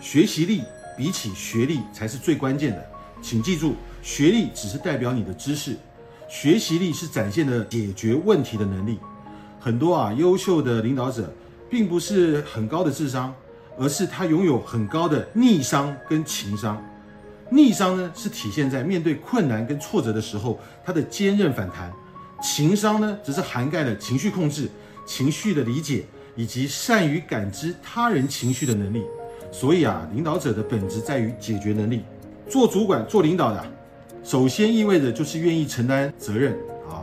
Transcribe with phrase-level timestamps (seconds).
[0.00, 0.62] 学习力
[0.96, 2.86] 比起学历才是最关键的。
[3.22, 5.76] 请记住，学历只是代表你的知识，
[6.28, 8.98] 学习力是展现的解决问题的能力。
[9.58, 11.32] 很多啊优秀的领导者，
[11.68, 13.34] 并不是很高的智商，
[13.78, 16.80] 而是他拥有很高的逆商跟情商。
[17.50, 21.90] 逆商呢是体现在面对困难跟挫折的时候，他的坚韧反弹；
[22.42, 24.70] 情商呢只是涵盖了情绪控制、
[25.06, 26.04] 情绪的理解
[26.36, 29.02] 以及善于感知他人情绪的能力。
[29.50, 32.02] 所以啊，领导者的本质在于解决能力。
[32.48, 33.64] 做主管、做领导的，
[34.22, 36.52] 首先意味着就是愿意承担责任
[36.88, 37.02] 啊。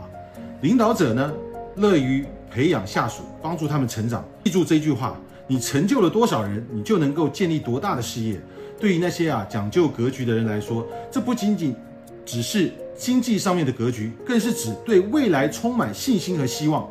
[0.62, 1.32] 领导者呢，
[1.76, 4.24] 乐于培养下属，帮助他们成长。
[4.44, 8.40] 记住这句话：你成就了多少人，你就能够建立多大的事业。
[8.80, 11.74] 对于那些啊讲究格局的人来说，这不仅仅
[12.24, 16.88] 只是经济上面的格局，更是指对未来充满信心和希望。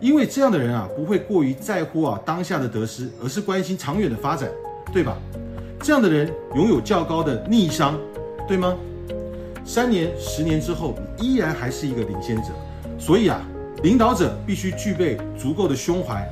[0.00, 4.48] 因为这样的人啊，不会过于在乎啊当下的得失，而是关心长远的发展。
[4.92, 5.16] 对吧？
[5.80, 7.98] 这样的人拥有较高的逆商，
[8.46, 8.76] 对吗？
[9.64, 12.50] 三年、十年之后，依然还是一个领先者。
[12.98, 13.40] 所以啊，
[13.82, 16.24] 领导者必须具备足够的胸怀，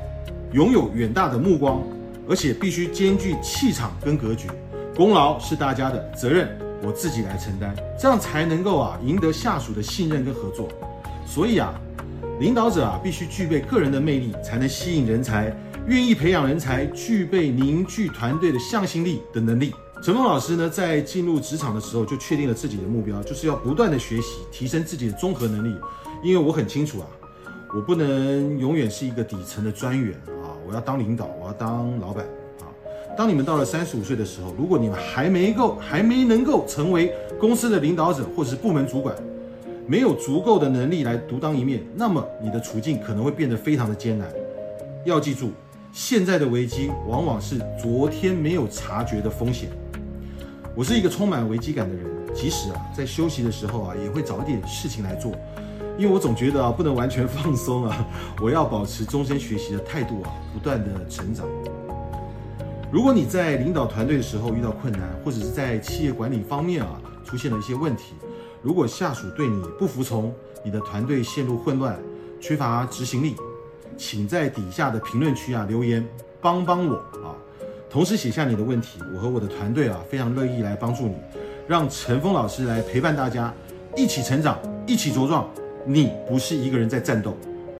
[0.53, 1.83] 拥有远大的目光，
[2.28, 4.47] 而且必须兼具气场跟格局。
[4.94, 10.69] 功劳是大家的，责任我自己来承担，这样才能够啊赢得下属的信任跟合作。
[11.27, 11.75] 所以啊，
[12.38, 15.53] 领导者啊必须具备个人的魅力，才能吸引人才。
[15.91, 19.74] 愿意培养人才，具备凝聚团队的向心力的能力。
[20.00, 25.77] 陈峰老师呢，在进入职场的时候就确定了自己的目标，就是要不断的学习，提升自己的综合能力。
[26.22, 27.06] 因为我很清楚啊，
[27.74, 32.25] 我不能永远是一个底层的专员啊，我要当领导，我要当老板
[32.60, 32.70] 啊。
[33.19, 39.12] 当你们到了三十五岁的时候，如果你们还没够，还没能够成为公司的领导者或者是部门主管，
[39.88, 44.32] 没有足够的能力来独当一面，那么你的处境可能会变得非常的艰难。
[45.04, 45.50] 要记住。
[45.92, 49.70] 现在的危机往往是昨天没有察觉的风险。
[50.77, 55.32] 我是一个充满危机感的人，即使啊在休息的时候啊，也会找一点事情来做，
[55.98, 58.06] 因为我总觉得啊不能完全放松啊，
[58.41, 61.44] 我要保持终身学习的态度啊，不断的成长。
[62.92, 68.15] 如果你在领导团队的时候遇到困难，或者是在企业管理方面啊出现了一些问题，
[68.62, 70.32] 如果下属对你不服从，
[70.65, 71.98] 你的团队陷入混乱，
[72.41, 73.34] 缺乏执行力。
[74.00, 76.03] 请在底下的评论区啊留言，
[76.41, 77.37] 帮帮我啊！
[77.91, 81.15] 同时写下你的问题，我和我的团队啊非常乐意来帮助你，
[81.69, 83.53] 让陈峰老师来陪伴大家，
[83.94, 85.47] 一起成长，一起茁壮。
[85.84, 87.37] 你不是一个人在战斗。